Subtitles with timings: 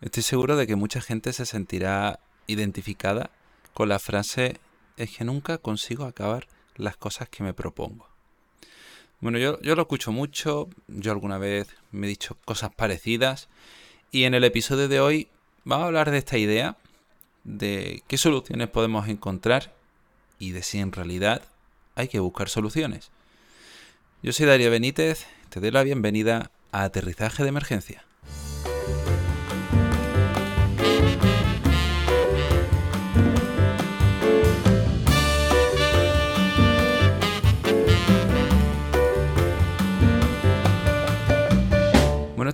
[0.00, 3.30] Estoy seguro de que mucha gente se sentirá identificada
[3.74, 4.60] con la frase
[4.96, 8.08] es que nunca consigo acabar las cosas que me propongo.
[9.20, 13.48] Bueno, yo, yo lo escucho mucho, yo alguna vez me he dicho cosas parecidas
[14.12, 15.28] y en el episodio de hoy
[15.64, 16.76] vamos a hablar de esta idea,
[17.42, 19.74] de qué soluciones podemos encontrar
[20.38, 21.42] y de si en realidad
[21.96, 23.10] hay que buscar soluciones.
[24.22, 28.07] Yo soy Darío Benítez, te doy la bienvenida a Aterrizaje de Emergencia.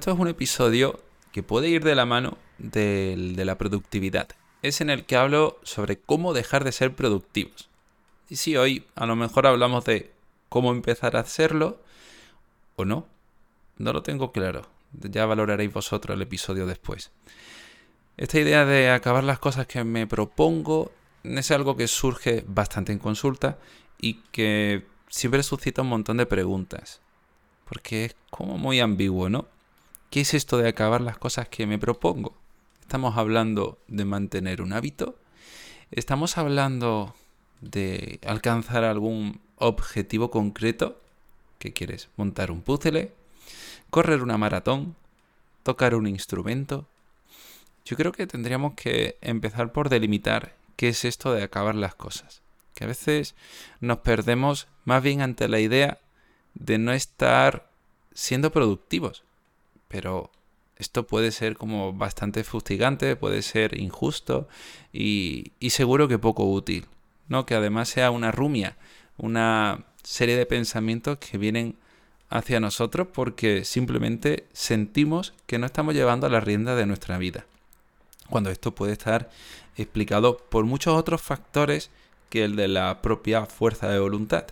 [0.04, 1.00] Esto es un episodio
[1.32, 4.28] que puede ir de la mano de, la productividad.
[4.60, 7.70] Es en el que hablo sobre cómo dejar de ser productivos.
[8.28, 10.12] Y si hoy a lo mejor hablamos de
[10.50, 11.80] cómo empezar a hacerlo
[12.76, 13.06] o no,
[13.78, 14.68] no lo tengo claro.
[14.92, 17.10] Ya valoraréis vosotros el episodio después.
[18.18, 22.98] Esta idea de acabar las cosas que me propongo es algo que surge bastante en
[22.98, 23.56] consulta
[23.98, 27.00] y que siempre suscita un montón de preguntas.
[27.64, 29.46] Porque es como muy ambiguo, ¿no?
[30.14, 32.36] ¿Qué es esto de acabar las cosas que me propongo?
[32.80, 35.16] Estamos hablando de mantener un hábito.
[35.90, 37.16] Estamos hablando
[37.60, 41.00] de alcanzar algún objetivo concreto.
[41.58, 42.10] ¿Qué quieres?
[42.16, 43.10] ¿Montar un puzzle?
[43.90, 44.94] ¿Correr una maratón?
[45.64, 46.86] ¿Tocar un instrumento?
[47.84, 52.40] Yo creo que tendríamos que empezar por delimitar qué es esto de acabar las cosas.
[52.76, 53.34] Que a veces
[53.80, 55.98] nos perdemos más bien ante la idea
[56.54, 57.68] de no estar
[58.12, 59.24] siendo productivos
[59.94, 60.28] pero
[60.76, 64.48] esto puede ser como bastante fustigante, puede ser injusto
[64.92, 66.86] y, seguro que poco útil,
[67.28, 67.46] ¿no?
[67.46, 68.76] Que además sea una rumia,
[69.18, 71.76] una serie de pensamientos que vienen
[72.28, 77.46] hacia nosotros porque simplemente sentimos que no estamos llevando la rienda de nuestra vida.
[78.28, 79.30] Cuando esto puede estar
[79.76, 81.90] explicado por muchos otros factores
[82.30, 84.46] que el de la propia fuerza de voluntad.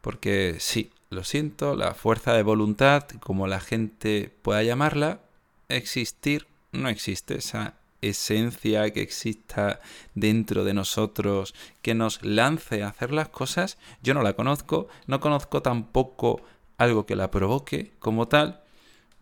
[0.00, 5.20] Porque sí, lo siento, la fuerza de voluntad, como la gente pueda llamarla,
[5.68, 7.36] existir no existe.
[7.36, 9.80] Esa esencia que exista
[10.14, 15.20] dentro de nosotros, que nos lance a hacer las cosas, yo no la conozco, no
[15.20, 16.42] conozco tampoco
[16.78, 18.62] algo que la provoque como tal,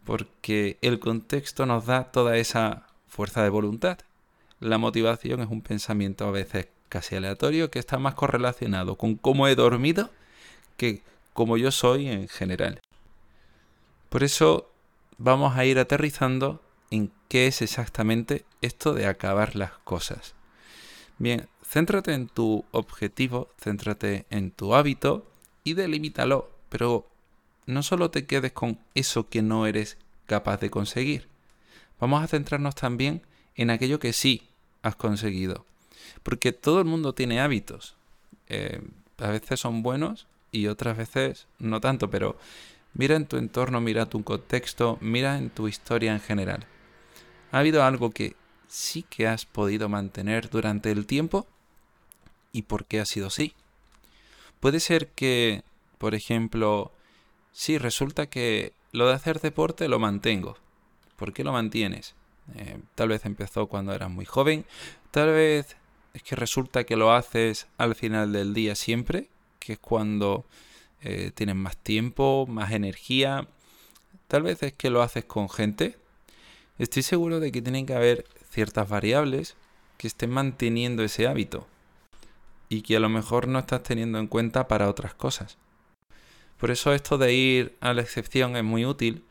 [0.04, 3.98] porque el contexto nos da toda esa fuerza de voluntad.
[4.60, 9.46] La motivación es un pensamiento a veces casi aleatorio que está más correlacionado con cómo
[9.46, 10.10] he dormido
[10.76, 11.02] que
[11.32, 12.80] como yo soy en general.
[14.08, 14.70] Por eso
[15.18, 16.60] vamos a ir aterrizando
[16.90, 20.34] en qué es exactamente esto de acabar las cosas.
[21.18, 25.30] Bien, céntrate en tu objetivo, céntrate en tu hábito
[25.62, 27.06] y delimítalo, pero
[27.66, 31.28] no solo te quedes con eso que no eres capaz de conseguir.
[32.00, 33.22] Vamos a centrarnos también
[33.54, 34.48] en aquello que sí
[34.82, 35.66] has conseguido.
[36.22, 37.96] Porque todo el mundo tiene hábitos.
[38.48, 38.80] Eh,
[39.18, 42.36] a veces son buenos y otras veces no tanto, pero
[42.94, 46.66] mira en tu entorno, mira tu contexto, mira en tu historia en general.
[47.52, 48.36] ¿Ha habido algo que
[48.68, 51.46] sí que has podido mantener durante el tiempo?
[52.52, 53.54] ¿Y por qué ha sido así?
[54.60, 55.62] Puede ser que,
[55.98, 56.92] por ejemplo,
[57.52, 60.56] sí, resulta que lo de hacer deporte lo mantengo.
[61.16, 62.14] ¿Por qué lo mantienes?
[62.56, 64.64] Eh, tal vez empezó cuando eras muy joven,
[65.12, 65.76] tal vez
[66.14, 69.28] es que resulta que lo haces al final del día siempre
[69.60, 70.44] que es cuando
[71.02, 73.46] eh, tienes más tiempo, más energía.
[74.26, 75.96] Tal vez es que lo haces con gente.
[76.78, 79.54] Estoy seguro de que tienen que haber ciertas variables
[79.96, 81.68] que estén manteniendo ese hábito
[82.68, 85.58] y que a lo mejor no estás teniendo en cuenta para otras cosas.
[86.56, 89.24] Por eso esto de ir a la excepción es muy útil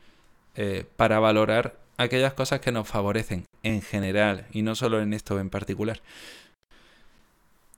[0.56, 5.38] eh, para valorar aquellas cosas que nos favorecen en general y no solo en esto
[5.38, 6.00] en particular.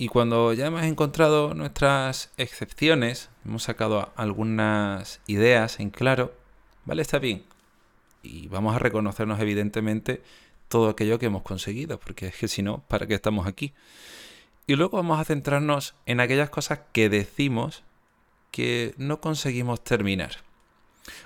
[0.02, 6.34] Y cuando ya hemos encontrado nuestras excepciones, hemos sacado algunas ideas en claro,
[6.84, 7.02] ¿vale?
[7.02, 7.44] Está bien.
[8.20, 10.20] Y vamos a reconocernos evidentemente
[10.66, 13.74] todo aquello que hemos conseguido, porque es que si no, ¿para qué estamos aquí?
[14.66, 17.84] Y luego vamos a centrarnos en aquellas cosas que decimos
[18.50, 20.38] que no conseguimos terminar.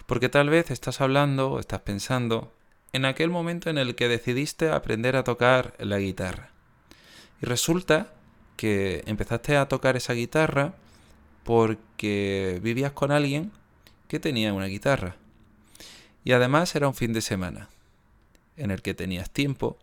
[0.05, 2.53] Porque tal vez estás hablando o estás pensando
[2.93, 6.51] en aquel momento en el que decidiste aprender a tocar la guitarra.
[7.41, 8.13] Y resulta
[8.57, 10.75] que empezaste a tocar esa guitarra
[11.45, 13.53] porque vivías con alguien
[14.09, 15.17] que tenía una guitarra.
[16.25, 17.69] Y además era un fin de semana
[18.57, 19.77] en el que tenías tiempo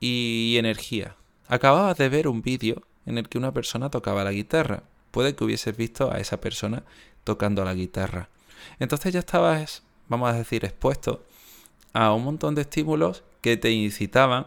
[0.00, 1.16] y energía.
[1.48, 4.82] Acababas de ver un vídeo en el que una persona tocaba la guitarra.
[5.10, 6.84] Puede que hubieses visto a esa persona
[7.24, 8.28] tocando la guitarra.
[8.78, 11.24] Entonces ya estabas, vamos a decir, expuesto
[11.92, 14.46] a un montón de estímulos que te incitaban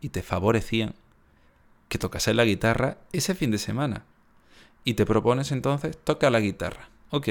[0.00, 0.94] y te favorecían
[1.94, 4.02] que tocases la guitarra ese fin de semana.
[4.82, 6.88] Y te propones entonces toca la guitarra.
[7.10, 7.28] Ok,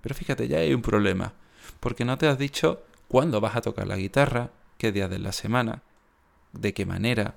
[0.00, 1.34] pero fíjate, ya hay un problema.
[1.78, 5.30] Porque no te has dicho cuándo vas a tocar la guitarra, qué día de la
[5.30, 5.82] semana,
[6.52, 7.36] de qué manera.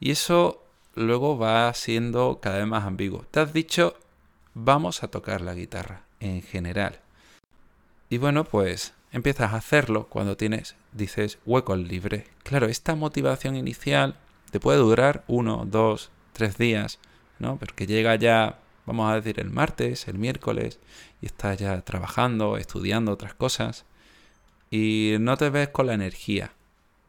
[0.00, 0.64] Y eso
[0.94, 3.26] luego va siendo cada vez más ambiguo.
[3.30, 3.94] Te has dicho
[4.54, 7.00] vamos a tocar la guitarra en general.
[8.08, 12.24] Y bueno, pues empiezas a hacerlo cuando tienes, dices, huecos libres.
[12.42, 14.16] Claro, esta motivación inicial
[14.50, 16.98] te puede durar uno, dos, tres días,
[17.38, 17.56] ¿no?
[17.56, 20.78] Porque llega ya, vamos a decir, el martes, el miércoles,
[21.20, 23.84] y estás ya trabajando, estudiando otras cosas,
[24.70, 26.52] y no te ves con la energía.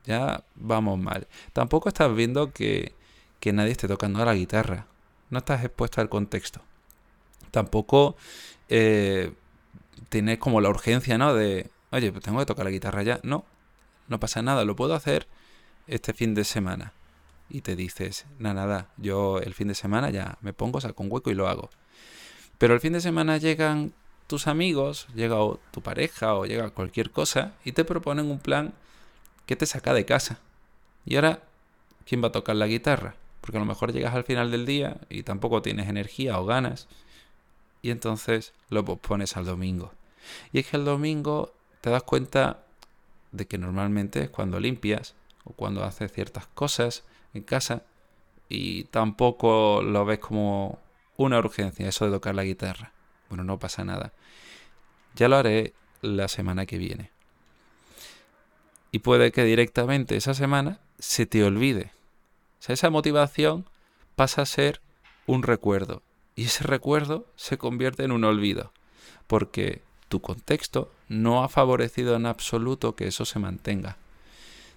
[0.06, 1.28] Ya vamos mal.
[1.54, 2.96] Tampoco estás viendo que,
[3.40, 4.88] que nadie esté tocando la guitarra.
[5.30, 6.62] No estás expuesto al contexto.
[7.52, 8.16] Tampoco
[8.70, 9.34] eh,
[10.10, 11.34] tienes como la urgencia, ¿no?
[11.36, 13.20] De, oye, pues tengo que tocar la guitarra ya.
[13.24, 13.46] No,
[14.08, 15.28] no pasa nada, lo puedo hacer
[15.88, 16.94] este fin de semana.
[17.54, 21.12] Y te dices, nada, nada, yo el fin de semana ya me pongo, saco un
[21.12, 21.70] hueco y lo hago.
[22.58, 23.92] Pero el fin de semana llegan
[24.28, 25.36] tus amigos, llega
[25.72, 28.74] tu pareja o llega cualquier cosa y te proponen un plan
[29.46, 30.40] que te saca de casa.
[31.06, 31.44] Y ahora,
[32.06, 33.16] ¿quién va a tocar la guitarra?
[33.42, 36.88] Porque a lo mejor llegas al final del día y tampoco tienes energía o ganas.
[37.82, 39.92] Y entonces lo pospones al domingo.
[40.54, 41.52] Y es que el domingo
[41.82, 42.64] te das cuenta
[43.34, 47.84] de que normalmente es cuando limpias o cuando haces ciertas cosas en casa
[48.50, 50.80] y tampoco lo ves como
[51.18, 52.92] una urgencia eso de tocar la guitarra.
[53.30, 54.12] Bueno, no pasa nada.
[55.16, 57.12] Ya lo haré la semana que viene.
[58.92, 61.92] Y puede que directamente esa semana se te olvide.
[62.60, 63.66] O sea, esa motivación
[64.16, 64.82] pasa a ser
[65.28, 66.02] un recuerdo.
[66.36, 68.74] Y ese recuerdo se convierte en un olvido.
[69.28, 73.98] Porque tu contexto no ha favorecido en absoluto que eso se mantenga.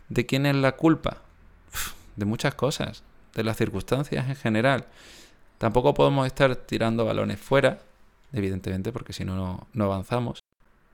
[0.08, 1.23] ¿De quién es la culpa?
[2.16, 3.02] De muchas cosas,
[3.34, 4.86] de las circunstancias en general.
[5.58, 7.80] Tampoco podemos estar tirando balones fuera,
[8.32, 10.40] evidentemente, porque si no, no avanzamos.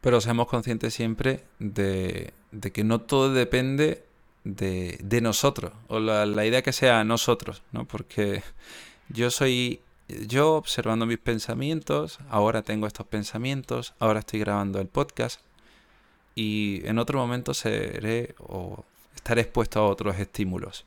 [0.00, 2.32] Pero seamos conscientes siempre de,
[2.72, 4.04] que no todo depende
[4.44, 7.84] de, nosotros, o la, la, idea que sea nosotros, ¿no?
[7.84, 8.42] Porque
[9.08, 9.80] yo soy
[10.26, 15.40] yo observando mis pensamientos, ahora tengo estos pensamientos, ahora estoy grabando el podcast
[16.34, 18.84] y en otro momento seré o
[19.14, 20.84] estaré expuesto a otros estímulos.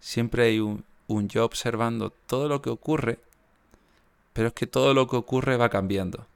[0.00, 0.84] Siempre hay un,
[1.28, 3.18] yo observando todo lo que ocurre,
[4.32, 6.26] pero es que todo lo que ocurre va cambiando.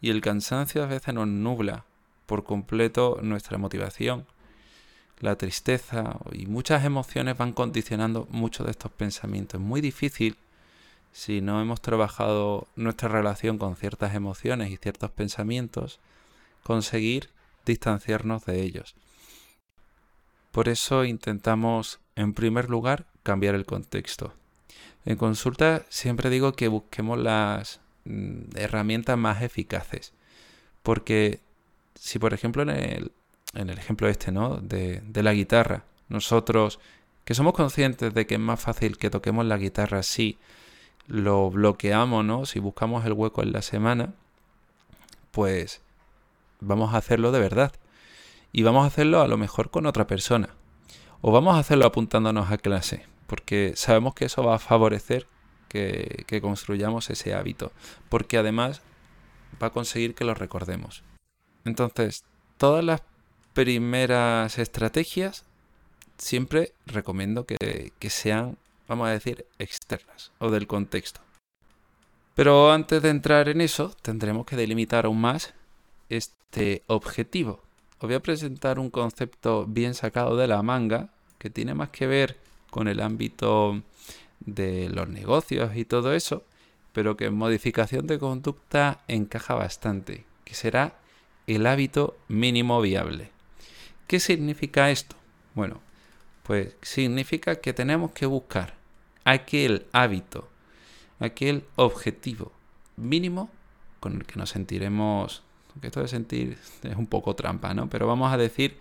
[0.00, 1.84] Y el cansancio a veces nos nubla
[2.26, 4.26] por completo nuestra motivación.
[5.20, 9.60] La tristeza y muchas emociones van condicionando muchos de estos pensamientos.
[9.60, 10.36] Es muy difícil
[11.12, 16.00] si no hemos trabajado nuestra relación con ciertas emociones y ciertos pensamientos,
[16.62, 17.28] conseguir
[17.66, 18.94] distanciarnos de ellos.
[20.50, 24.34] Por eso intentamos, en primer lugar, cambiar el contexto.
[25.04, 30.12] En consulta siempre digo que busquemos las mm, herramientas más eficaces.
[30.82, 31.40] Porque
[31.94, 33.12] si, por ejemplo, en el,
[33.54, 34.56] en el ejemplo este, ¿no?
[34.56, 36.78] De, de la guitarra, nosotros
[37.24, 40.38] que somos conscientes de que es más fácil que toquemos la guitarra así,
[41.06, 42.46] lo bloqueamos, ¿no?
[42.46, 44.14] Si buscamos el hueco en la semana,
[45.30, 45.80] pues
[46.60, 47.72] vamos a hacerlo de verdad.
[48.52, 50.50] Y vamos a hacerlo a lo mejor con otra persona.
[51.22, 55.26] O vamos a hacerlo apuntándonos a clase, porque sabemos que eso va a favorecer
[55.68, 57.72] que, construyamos ese hábito,
[58.10, 58.82] porque además
[59.62, 61.02] va a conseguir que lo recordemos.
[61.64, 62.24] Entonces,
[62.58, 63.02] todas las
[63.54, 65.46] primeras estrategias
[66.18, 68.58] siempre recomiendo que, que sean
[68.92, 71.20] vamos a decir, externas o del contexto.
[72.34, 75.54] Pero antes de entrar en eso, tendremos que delimitar aún más
[76.08, 77.60] este objetivo.
[77.98, 81.10] Os voy a presentar un concepto bien sacado de la manga
[81.42, 82.38] que tiene más que ver
[82.70, 83.82] con el ámbito
[84.38, 86.44] de los negocios y todo eso,
[86.92, 90.94] pero que en modificación de conducta encaja bastante, que será
[91.48, 93.32] el hábito mínimo viable.
[94.06, 95.16] ¿Qué significa esto?
[95.56, 95.80] Bueno,
[96.44, 98.74] pues significa que tenemos que buscar
[99.24, 100.48] aquel hábito,
[101.18, 102.52] aquel objetivo
[102.96, 103.50] mínimo
[103.98, 105.42] con el que nos sentiremos,
[105.80, 107.90] que esto de sentir es un poco trampa, ¿no?
[107.90, 108.76] Pero vamos a decir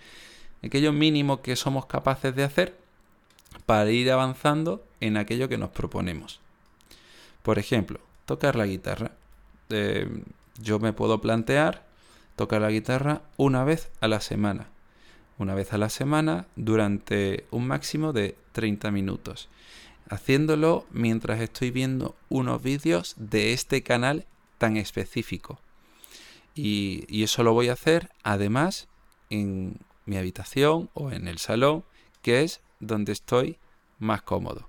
[0.64, 2.78] aquello mínimo que somos capaces de hacer
[3.66, 6.40] para ir avanzando en aquello que nos proponemos.
[7.44, 9.12] Por ejemplo, tocar la guitarra.
[9.70, 10.24] Eh,
[10.62, 11.84] yo me puedo plantear
[12.36, 14.68] tocar la guitarra una vez a la semana
[15.42, 19.50] una vez a la semana durante un máximo de 30 minutos.
[20.08, 24.26] Haciéndolo mientras estoy viendo unos vídeos de este canal
[24.60, 25.60] tan específico.
[26.54, 28.88] Y, eso lo voy a hacer además
[29.30, 29.78] en
[30.12, 31.86] mi habitación o en el salón,
[32.22, 33.58] que es donde estoy
[33.98, 34.68] más cómodo.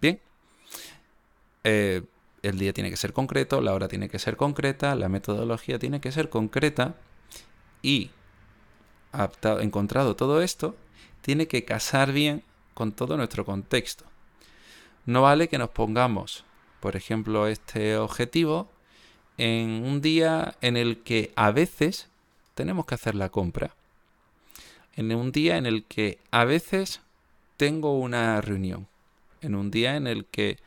[0.00, 0.18] Bien,
[1.62, 2.02] eh,
[2.42, 6.00] el día tiene que ser concreto, la hora tiene que ser concreta, la metodología tiene
[6.00, 6.94] que ser concreta
[7.82, 8.12] y
[9.60, 10.74] encontrado todo esto,
[11.20, 12.42] tiene que casar bien
[12.72, 14.06] con todo nuestro contexto.
[15.04, 16.44] No vale que nos pongamos,
[16.80, 18.70] por ejemplo, este objetivo
[19.36, 22.08] en un día en el que a veces
[22.54, 23.74] tenemos que hacer la compra.
[24.98, 27.02] En un día en el que a veces
[27.56, 28.88] tengo una reunión.
[29.40, 30.58] En un día en el que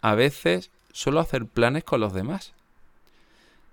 [0.00, 2.52] a veces suelo hacer planes con los demás.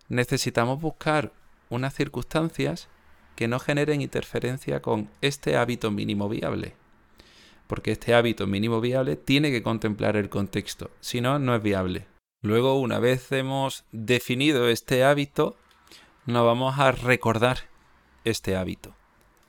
[0.10, 1.32] Necesitamos buscar
[1.70, 2.88] unas circunstancias
[3.36, 6.74] que no generen interferencia con este hábito mínimo viable.
[7.68, 12.08] Porque este hábito mínimo viable tiene que contemplar el contexto, si no, no es viable.
[12.42, 15.56] Luego, una vez hemos definido este hábito,
[16.26, 17.66] nos vamos a recordar
[18.24, 18.96] este hábito.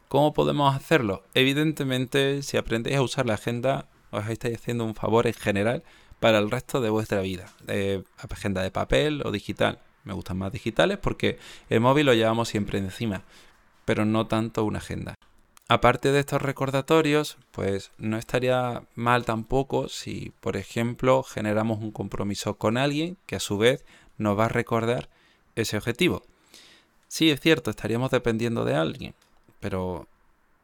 [0.08, 1.22] ¿Cómo podemos hacerlo?
[1.34, 5.82] Evidentemente, si aprendéis a usar la agenda, os estáis haciendo un favor en general
[6.18, 7.46] para el resto de vuestra vida.
[8.18, 9.78] agenda de papel o digital.
[10.04, 11.38] Me gustan más digitales porque
[11.68, 13.24] el móvil lo llevamos siempre encima
[13.88, 15.14] pero no tanto una agenda.
[15.66, 22.58] Aparte de estos recordatorios, pues no estaría mal tampoco si, por ejemplo, generamos un compromiso
[22.58, 23.86] con alguien que a su vez
[24.18, 25.08] nos va a recordar
[25.56, 26.22] ese objetivo.
[27.06, 29.14] Sí, es cierto, estaríamos dependiendo de alguien,
[29.60, 30.08] pero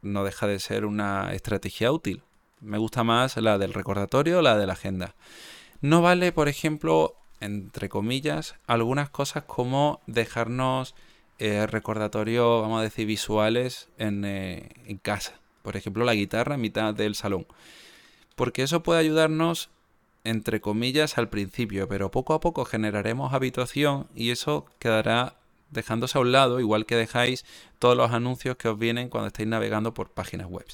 [0.02, 2.22] no deja de ser una estrategia útil.
[2.60, 5.14] Me gusta más la del recordatorio o la de la agenda.
[5.80, 10.94] No vale, por ejemplo, entre comillas, algunas cosas como dejarnos
[11.38, 15.34] eh, recordatorio, vamos a decir, visuales eh, en, casa.
[15.62, 17.46] Por ejemplo, la guitarra en mitad del salón.
[18.36, 19.70] Porque eso puede ayudarnos,
[20.24, 25.36] entre comillas, al principio, pero poco a poco generaremos habituación y eso quedará
[25.74, 27.44] dejándose a un lado, igual que dejáis
[27.78, 30.66] todos los anuncios que os vienen cuando estáis navegando por páginas web.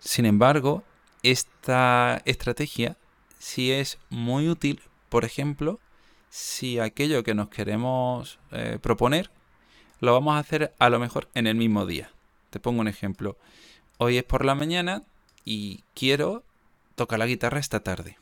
[0.00, 0.82] Sin embargo,
[1.22, 2.96] esta estrategia
[3.38, 5.78] sí es muy útil, por ejemplo,
[6.30, 9.30] si aquello que nos queremos eh, proponer
[10.00, 12.10] lo vamos a hacer a lo mejor en el mismo día.
[12.50, 13.36] Te pongo un ejemplo.
[13.98, 15.02] Hoy es por la mañana
[15.44, 16.44] y quiero
[16.94, 18.16] tocar la guitarra esta tarde.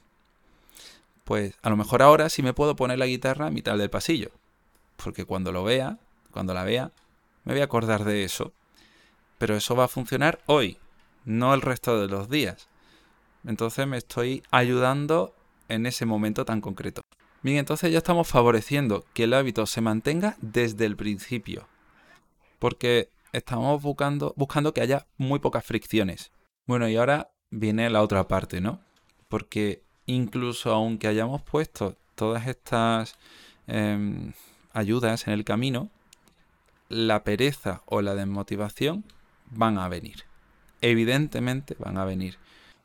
[1.25, 4.31] Pues a lo mejor ahora sí me puedo poner la guitarra a mitad del pasillo.
[4.97, 5.99] Porque cuando lo vea,
[6.37, 6.93] cuando la vea,
[7.45, 8.53] me voy a acordar de eso.
[9.39, 10.77] Pero eso va a funcionar hoy,
[11.25, 12.69] no el resto de los días.
[13.47, 15.35] Entonces me estoy ayudando
[15.71, 17.01] en ese momento tan concreto.
[17.41, 21.67] Bien, entonces ya estamos favoreciendo que el hábito se mantenga desde el principio.
[22.59, 26.33] Porque estamos buscando, buscando que haya muy pocas fricciones.
[26.67, 28.81] Bueno, y ahora viene la otra parte, ¿no?
[29.29, 33.17] Porque incluso aunque hayamos puesto todas estas
[33.67, 34.35] em,
[34.75, 35.89] ayudas en el camino,
[36.89, 39.05] la pereza o la desmotivación
[39.51, 40.25] van a venir.
[40.81, 42.39] Evidentemente van a venir.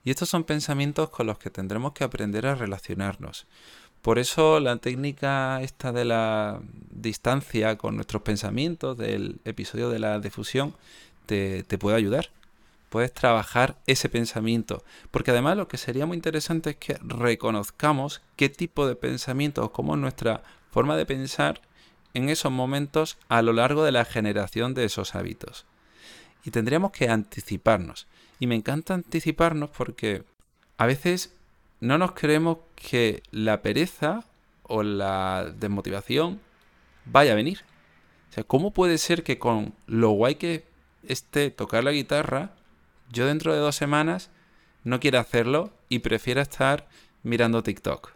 [0.04, 3.46] Y estos son pensamientos con los que tendremos que aprender a relacionarnos.
[4.02, 10.20] Por eso la técnica esta de la distancia con nuestros pensamientos del episodio de la
[10.20, 10.76] difusión
[11.28, 12.30] te, puede ayudar.
[12.90, 14.84] Puedes trabajar ese pensamiento.
[15.12, 19.96] Porque además lo que sería muy interesante es que reconozcamos qué tipo de pensamientos, cómo
[19.96, 20.42] nuestra
[20.72, 21.62] forma de pensar
[22.14, 25.66] en esos momentos a lo largo de la generación de esos hábitos.
[26.44, 28.08] Y tendríamos que anticiparnos.
[28.40, 30.24] Y me encanta anticiparnos porque
[30.78, 31.34] a veces
[31.80, 34.24] no nos creemos que la pereza
[34.64, 36.40] o la desmotivación
[37.06, 37.64] vaya a venir.
[38.30, 40.66] O sea, ¿cómo puede ser que con lo guay que
[41.08, 42.52] esté tocar la guitarra,
[43.12, 44.30] yo dentro de dos semanas
[44.84, 46.88] no quiera hacerlo y prefiera estar
[47.24, 48.14] mirando TikTok?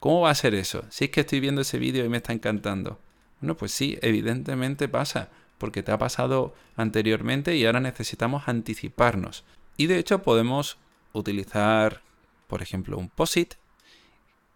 [0.00, 0.84] ¿Cómo va a ser eso?
[0.90, 2.98] Si es que estoy viendo ese vídeo y me está encantando.
[3.40, 5.28] Bueno, pues sí, evidentemente pasa,
[5.58, 9.44] porque te ha pasado anteriormente y ahora necesitamos anticiparnos.
[9.76, 10.78] Y de hecho podemos
[11.12, 12.02] utilizar
[12.46, 13.54] por ejemplo, un POSIT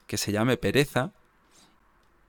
[0.07, 1.13] que se llame pereza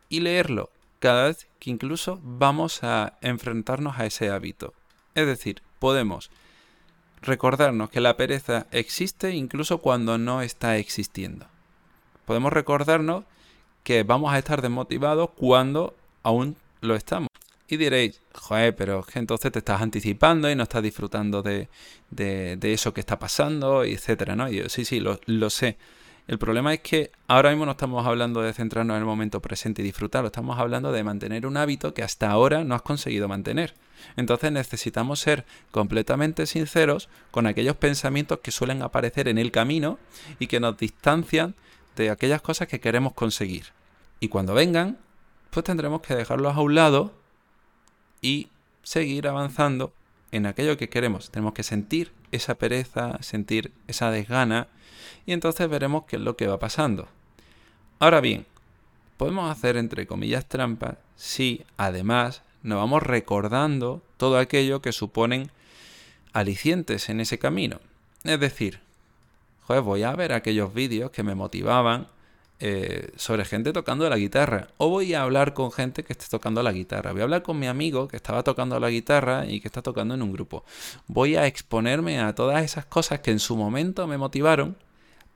[0.10, 4.74] y leerlo cada vez que incluso vamos a enfrentarnos a ese hábito.
[5.15, 6.29] Es decir, podemos
[7.22, 11.48] recordarnos que la pereza existe incluso cuando no está existiendo.
[12.25, 13.24] Podemos recordarnos
[13.84, 17.28] que vamos a estar desmotivados cuando aún lo estamos.
[17.68, 21.70] Y diréis, joder, pero entonces te estás anticipando y no estás disfrutando de,
[22.62, 24.50] eso que está pasando, etcétera, ¿no?
[24.50, 25.78] Y yo, sí, sí, lo, lo, sé.
[26.28, 29.82] El problema es que ahora mismo no estamos hablando de centrarnos en el momento presente
[29.82, 33.74] y disfrutarlo, estamos hablando de mantener un hábito que hasta ahora no has conseguido mantener.
[34.18, 39.98] Entonces necesitamos ser completamente sinceros con aquellos pensamientos que suelen aparecer en el camino
[40.40, 41.56] y que nos distancian
[41.96, 43.68] de aquellas cosas que queremos conseguir.
[44.20, 44.98] Y cuando vengan,
[45.51, 47.13] pues tendremos que dejarlos a un lado
[48.22, 48.50] y
[48.81, 49.93] seguir avanzando
[50.31, 51.29] en aquello que queremos.
[51.29, 54.67] Tenemos que sentir esa pereza, sentir esa desgana
[55.25, 57.08] y entonces veremos qué es lo que va pasando.
[58.00, 58.48] Ahora bien,
[59.17, 65.51] podemos hacer entre comillas trampas si además nos vamos recordando todo aquello que suponen
[66.34, 67.79] alicientes en ese camino.
[68.24, 68.79] Es decir,
[69.79, 72.08] voy a ver aquellos vídeos que me motivaban
[72.63, 74.68] eh, sobre gente tocando la guitarra.
[74.77, 77.12] O voy a hablar con gente que esté tocando la guitarra.
[77.12, 80.13] Voy a hablar con mi amigo que estaba tocando la guitarra y que está tocando
[80.13, 80.63] en un grupo.
[81.08, 84.77] Voy a exponerme a todas esas cosas que en su momento me motivaron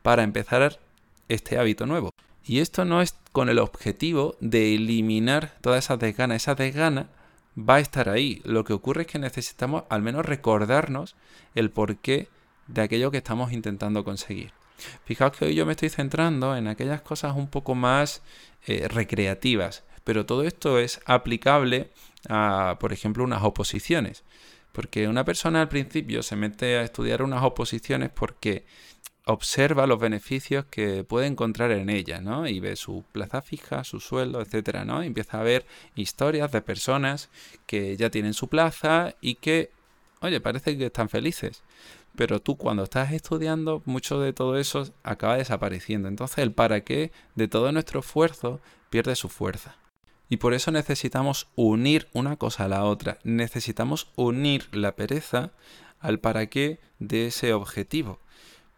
[0.04, 0.80] para empezar
[1.28, 2.12] este hábito nuevo.
[2.46, 6.44] Y esto no es con el objetivo de eliminar todas esas desganas.
[6.44, 7.10] Esa desgana
[7.58, 8.40] va a estar ahí.
[8.46, 11.16] Lo que ocurre es que necesitamos al menos recordarnos
[11.56, 12.28] el porqué
[12.68, 14.55] de aquello que estamos intentando conseguir.
[15.06, 18.22] Fijaos que hoy yo me estoy centrando en aquellas cosas un poco más
[18.66, 21.92] eh, recreativas, pero todo esto es aplicable
[22.30, 24.24] a, por ejemplo, unas oposiciones.
[24.72, 28.66] Porque una persona al principio se mete a estudiar unas oposiciones porque
[29.26, 32.48] observa los beneficios que puede encontrar en ellas, ¿no?
[32.48, 35.04] Y ve su plaza fija, su sueldo, etcétera, ¿no?
[35.04, 35.66] Y empieza a ver
[35.96, 37.30] historias de personas
[37.66, 39.72] que ya tienen su plaza y que,
[40.22, 41.64] oye, parece que están felices
[42.16, 46.08] pero tú cuando estás estudiando, mucho de todo eso acaba desapareciendo.
[46.08, 49.76] Entonces el para qué de todo nuestro esfuerzo pierde su fuerza.
[50.30, 53.20] Y por eso necesitamos unir una cosa a la otra.
[53.24, 55.52] Necesitamos unir la pereza
[56.00, 58.20] al para qué de ese objetivo.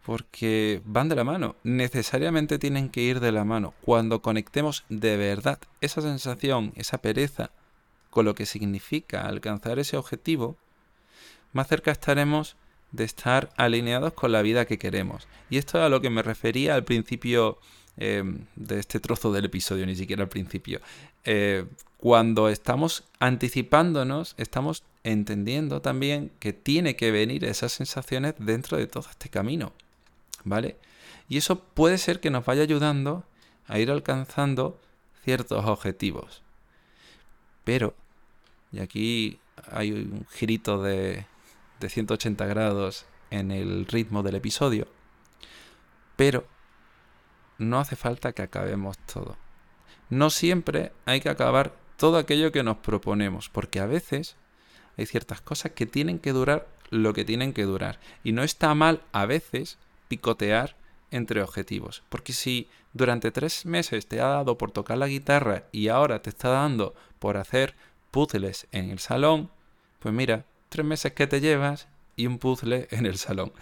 [0.04, 1.56] Porque van de la mano.
[1.62, 3.74] Necesariamente tienen que ir de la mano.
[3.82, 7.50] Cuando conectemos de verdad esa sensación, esa pereza,
[8.10, 10.56] con lo que significa alcanzar ese objetivo,
[11.52, 12.56] más cerca estaremos
[12.92, 15.28] de estar alineados con la vida que queremos.
[15.50, 17.58] Y esto es a lo que me refería al principio
[17.96, 18.22] eh,
[18.56, 20.80] de este trozo del episodio, ni siquiera al principio.
[21.24, 21.64] Eh,
[21.98, 29.06] cuando estamos anticipándonos, estamos entendiendo también que tiene que venir esas sensaciones dentro de todo
[29.10, 29.72] este camino.
[30.44, 30.76] ¿Vale?
[31.28, 33.24] Y eso puede ser que nos vaya ayudando
[33.66, 34.78] a ir alcanzando
[35.24, 36.42] ciertos objetivos.
[37.64, 37.94] Pero,
[38.72, 39.38] y aquí
[39.70, 41.26] hay un girito de,
[41.80, 44.88] de 180 grados en el ritmo del episodio,
[46.16, 46.46] pero
[47.58, 49.36] no hace falta que acabemos todo.
[50.10, 54.36] No siempre hay que acabar todo aquello que nos proponemos, porque a veces
[54.96, 57.98] hay ciertas cosas que tienen que durar lo que tienen que durar.
[58.24, 60.76] Y no está mal a veces picotear
[61.10, 65.88] entre objetivos, porque si durante tres meses te ha dado por tocar la guitarra y
[65.88, 67.74] ahora te está dando por hacer
[68.10, 69.50] puzzles en el salón,
[70.00, 73.52] pues mira, tres meses que te llevas y un puzzle en el salón.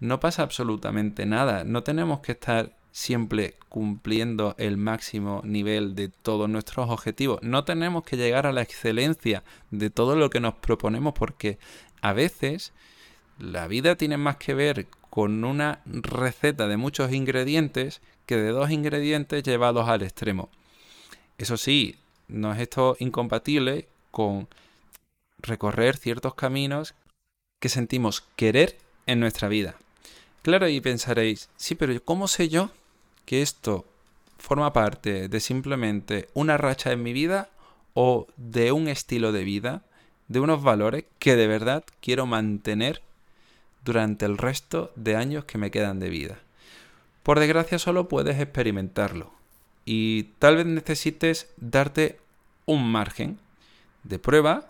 [0.00, 1.64] No pasa absolutamente nada.
[1.64, 7.42] No tenemos que estar siempre cumpliendo el máximo nivel de todos nuestros objetivos.
[7.42, 11.58] No tenemos que llegar a la excelencia de todo lo que nos proponemos porque
[12.00, 12.72] a veces
[13.38, 18.70] la vida tiene más que ver con una receta de muchos ingredientes que de dos
[18.70, 20.48] ingredientes llevados al extremo.
[21.36, 21.96] Eso sí,
[22.28, 24.48] no es esto incompatible con
[25.46, 26.94] recorrer ciertos caminos
[27.60, 29.76] que sentimos querer en nuestra vida.
[30.42, 32.70] Claro, y pensaréis, sí, pero ¿cómo sé yo
[33.24, 33.84] que esto
[34.38, 37.48] forma parte de simplemente una racha en mi vida
[37.94, 39.82] o de un estilo de vida,
[40.28, 43.02] de unos valores que de verdad quiero mantener
[43.84, 46.38] durante el resto de años que me quedan de vida?
[47.22, 49.32] Por desgracia solo puedes experimentarlo
[49.84, 52.20] y tal vez necesites darte
[52.66, 53.38] un margen
[54.04, 54.68] de prueba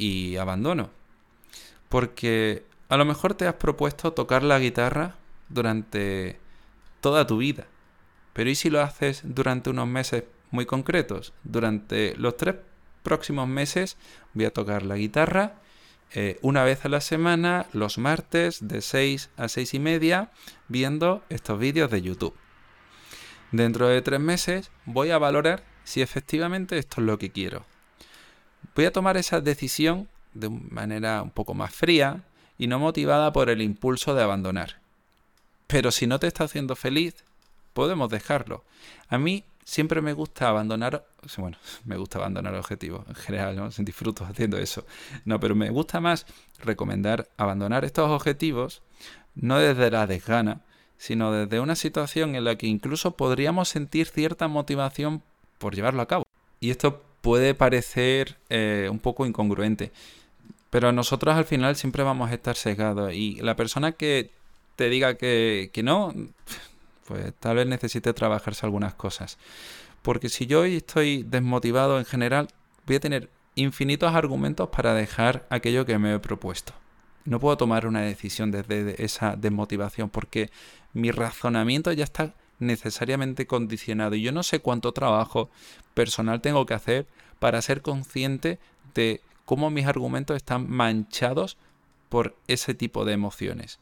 [0.00, 0.90] y abandono.
[1.88, 5.16] Porque a lo mejor te has propuesto tocar la guitarra
[5.48, 6.38] durante
[7.00, 7.66] toda tu vida.
[8.32, 11.32] Pero ¿y si lo haces durante unos meses muy concretos?
[11.44, 12.56] Durante los tres
[13.02, 13.96] próximos meses
[14.34, 15.54] voy a tocar la guitarra
[16.12, 20.30] eh, una vez a la semana, los martes, de 6 a 6 y media,
[20.66, 22.34] viendo estos vídeos de YouTube.
[23.52, 27.64] Dentro de tres meses voy a valorar si efectivamente esto es lo que quiero
[28.74, 32.22] voy a tomar esa decisión de manera un poco más fría
[32.58, 34.80] y no motivada por el impulso de abandonar.
[35.66, 37.14] Pero si no te está haciendo feliz,
[37.72, 38.64] podemos dejarlo.
[39.08, 41.06] A mí siempre me gusta abandonar,
[41.38, 43.68] bueno, me gusta abandonar objetivos en general, ¿no?
[43.78, 44.84] Disfruto haciendo eso.
[45.24, 46.26] No, pero me gusta más
[46.58, 48.82] recomendar abandonar estos objetivos
[49.34, 50.60] no desde la desgana,
[50.98, 55.22] sino desde una situación en la que incluso podríamos sentir cierta motivación
[55.58, 56.24] por llevarlo a cabo.
[56.58, 59.92] Y esto puede parecer eh, un poco incongruente.
[60.70, 63.12] Pero nosotros al final siempre vamos a estar sesgados.
[63.12, 64.30] Y la persona que
[64.76, 66.14] te diga que, que no,
[67.06, 69.38] pues tal vez necesite trabajarse algunas cosas.
[70.02, 72.48] Porque si yo hoy estoy desmotivado en general,
[72.86, 76.72] voy a tener infinitos argumentos para dejar aquello que me he propuesto.
[77.24, 80.50] No puedo tomar una decisión desde esa desmotivación porque
[80.92, 85.50] mi razonamiento ya está necesariamente condicionado y yo no sé cuánto trabajo
[85.94, 87.06] personal tengo que hacer
[87.38, 88.58] para ser consciente
[88.94, 91.56] de cómo mis argumentos están manchados
[92.08, 93.78] por ese tipo de emociones.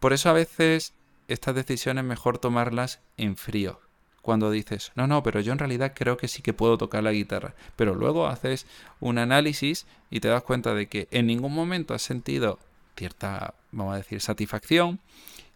[0.00, 0.94] Por eso a veces
[1.28, 3.80] estas decisiones mejor tomarlas en frío.
[4.22, 7.12] Cuando dices, no, no, pero yo en realidad creo que sí que puedo tocar la
[7.12, 7.54] guitarra.
[7.76, 8.66] Pero luego haces
[9.00, 12.58] un análisis y te das cuenta de que en ningún momento has sentido
[12.96, 15.00] cierta, vamos a decir, satisfacción,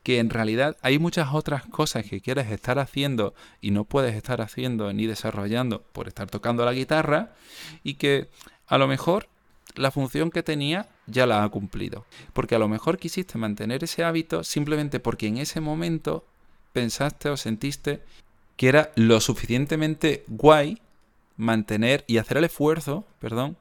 [0.04, 4.42] que en realidad hay muchas otras cosas que quieres estar haciendo y no puedes estar
[4.42, 7.32] haciendo ni desarrollando por estar tocando la guitarra
[7.82, 8.28] y que
[8.66, 9.28] a lo mejor
[9.74, 12.04] la función que tenía ya la ha cumplido.
[12.34, 16.26] Porque a lo mejor quisiste mantener ese hábito simplemente porque en ese momento
[16.74, 18.02] pensaste o sentiste
[18.56, 20.82] que era lo suficientemente guay
[21.38, 23.56] mantener y hacer el esfuerzo, perdón,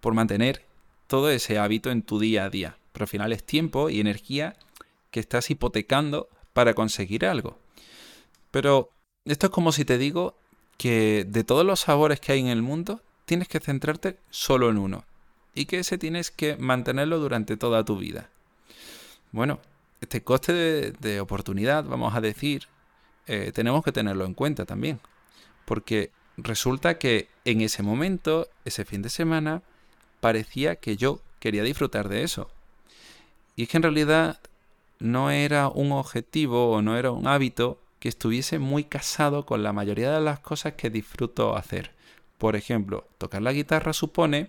[0.00, 0.62] por mantener
[1.06, 2.76] todo ese hábito en tu día a día.
[2.92, 4.56] Pero al final es tiempo y energía
[5.10, 7.58] que estás hipotecando para conseguir algo.
[8.50, 8.90] Pero
[9.24, 10.36] esto es como si te digo
[10.78, 14.78] que de todos los sabores que hay en el mundo, tienes que centrarte solo en
[14.78, 15.04] uno
[15.54, 18.30] y que ese tienes que mantenerlo durante toda tu vida.
[19.32, 19.60] Bueno,
[20.00, 22.66] este coste de, oportunidad, vamos a decir,
[23.26, 25.00] eh, tenemos que tenerlo en cuenta también.
[25.64, 29.62] Porque resulta que en ese momento, ese fin de semana,
[30.20, 32.50] parecía que yo quería disfrutar de eso.
[33.56, 34.40] Y es que en realidad
[35.00, 39.72] no era un objetivo o no era un hábito que estuviese muy casado con la
[39.72, 41.92] mayoría de las cosas que disfruto hacer.
[42.38, 44.48] Por ejemplo, tocar la guitarra supone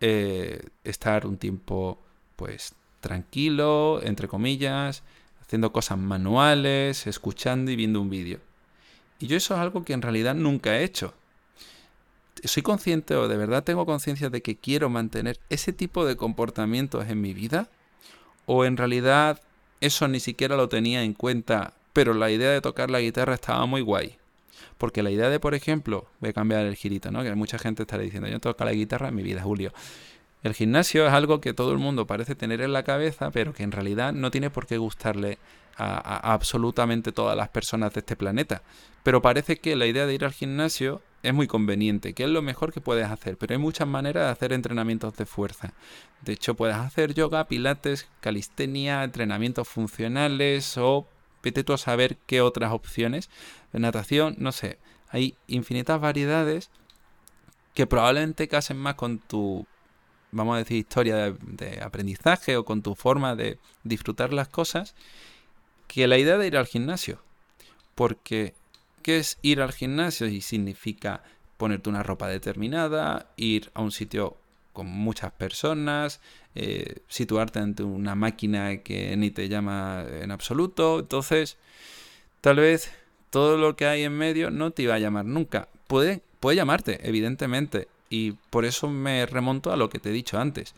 [0.00, 1.98] eh, estar un tiempo
[2.36, 5.02] pues tranquilo, entre comillas,
[5.40, 8.40] haciendo cosas manuales, escuchando y viendo un vídeo.
[9.18, 11.14] Y yo eso es algo que en realidad nunca he hecho.
[12.44, 17.08] ¿Soy consciente o de verdad tengo conciencia de que quiero mantener ese tipo de comportamientos
[17.08, 17.68] en mi vida?
[18.46, 19.40] ¿O en realidad
[19.80, 23.66] eso ni siquiera lo tenía en cuenta, pero la idea de tocar la guitarra estaba
[23.66, 24.16] muy guay?
[24.76, 27.22] Porque la idea de, por ejemplo, voy a cambiar el girito, ¿no?
[27.22, 29.72] Que mucha gente estará diciendo, yo toco la guitarra en mi vida, Julio.
[30.42, 33.64] El gimnasio es algo que todo el mundo parece tener en la cabeza, pero que
[33.64, 35.38] en realidad no tiene por qué gustarle
[35.76, 38.62] a, absolutamente todas las personas de este planeta.
[39.02, 42.42] Pero parece que la idea de ir al gimnasio es muy conveniente, que es lo
[42.42, 45.72] mejor que puedes hacer, pero hay muchas maneras de hacer entrenamientos de fuerza.
[46.22, 51.06] De hecho, puedes hacer yoga, pilates, calistenia, entrenamientos funcionales o
[51.42, 53.30] vete tú a saber qué otras opciones.
[53.72, 56.70] Natación, no sé, hay infinitas variedades
[57.74, 59.66] que probablemente casen más con tu,
[60.30, 64.94] vamos a decir, historia de, aprendizaje o con tu forma de disfrutar las cosas
[65.86, 67.20] que la idea de ir al gimnasio.
[67.94, 68.54] Porque,
[69.02, 70.26] ¿qué es ir al gimnasio?
[70.26, 71.22] Y significa
[71.56, 74.36] ponerte una ropa determinada, ir a un sitio
[74.72, 76.20] con muchas personas,
[76.54, 81.00] eh, situarte ante una máquina que ni te llama en absoluto.
[81.00, 81.56] Entonces,
[82.40, 82.92] tal vez
[83.30, 85.68] todo lo que hay en medio no te iba a llamar nunca.
[85.88, 87.88] Puede, puede llamarte, evidentemente.
[88.10, 90.74] Y por eso me remonto a lo que te he dicho antes.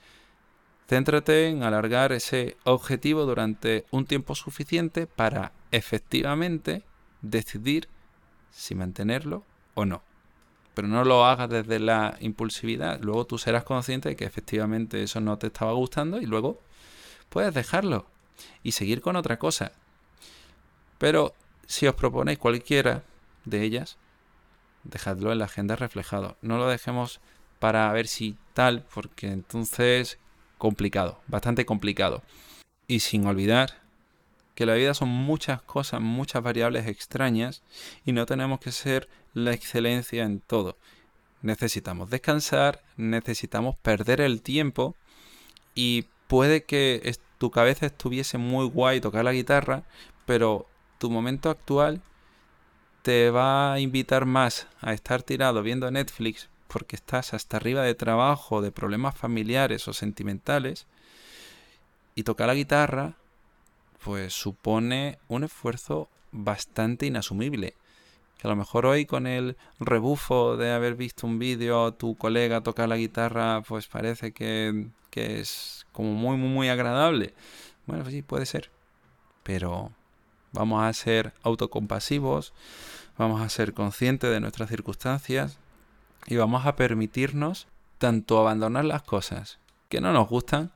[0.88, 6.82] Céntrate en alargar ese objetivo durante un tiempo suficiente para efectivamente
[7.22, 7.88] decidir
[8.50, 10.02] si mantenerlo o no
[10.74, 13.00] pero no lo hagas desde la impulsividad.
[13.00, 16.58] Luego tú serás consciente de que efectivamente eso no te estaba gustando y luego
[17.28, 18.06] puedes dejarlo
[18.62, 19.72] y seguir con otra cosa.
[20.98, 21.34] Pero
[21.66, 23.02] si os proponéis cualquiera
[23.44, 23.96] de ellas,
[24.84, 26.36] dejadlo en la agenda reflejado.
[26.42, 27.20] No lo dejemos
[27.58, 30.18] para ver si tal, porque entonces
[30.58, 32.22] complicado, bastante complicado.
[32.86, 33.80] Y sin olvidar
[34.54, 37.62] que la vida son muchas cosas, muchas variables extrañas
[38.04, 40.76] y no tenemos que ser la excelencia en todo.
[41.42, 44.94] Necesitamos descansar, necesitamos perder el tiempo
[45.74, 49.84] y puede que tu cabeza estuviese muy guay tocar la guitarra,
[50.26, 50.66] pero
[50.98, 52.02] tu momento actual
[53.02, 57.94] te va a invitar más a estar tirado viendo Netflix porque estás hasta arriba de
[57.94, 60.86] trabajo, de problemas familiares o sentimentales,
[62.14, 63.14] y tocar la guitarra
[64.04, 67.74] pues supone un esfuerzo bastante inasumible.
[68.38, 72.62] Que a lo mejor hoy con el rebufo de haber visto un vídeo tu colega
[72.62, 77.34] tocar la guitarra, pues parece que, que es como muy, muy, muy agradable.
[77.86, 78.70] Bueno, pues sí, puede ser.
[79.42, 79.92] Pero
[80.52, 82.52] vamos a ser autocompasivos,
[83.18, 85.58] vamos a ser conscientes de nuestras circunstancias
[86.26, 87.66] y vamos a permitirnos
[87.98, 89.58] tanto abandonar las cosas
[89.88, 90.70] que no nos gustan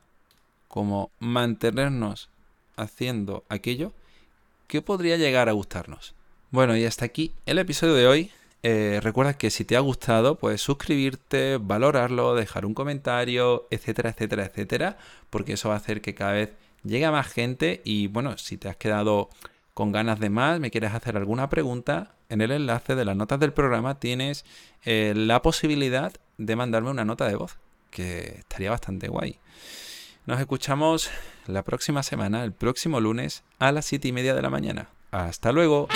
[0.69, 2.29] como mantenernos
[2.77, 3.93] haciendo aquello
[4.67, 6.15] que podría llegar a gustarnos.
[6.51, 8.31] Bueno, y hasta aquí el episodio de hoy.
[8.63, 14.47] eh, recuerda que si te ha gustado, puedes suscribirte, valorarlo, dejar un comentario, etcétera, etcétera,
[14.47, 16.51] etcétera, porque eso va a hacer que cada vez
[16.83, 19.29] llegue más gente y bueno, si te has quedado
[19.75, 23.41] con ganas de más, me quieres hacer alguna pregunta, en el enlace de las notas
[23.41, 24.45] del programa tienes
[24.85, 27.59] eh, la posibilidad de mandarme una nota de voz,
[27.91, 29.39] que estaría bastante guay.
[30.27, 31.11] Nos escuchamos
[31.47, 34.89] la próxima semana, el próximo lunes, a las 7 y media de la mañana.
[35.11, 35.89] Hasta luego.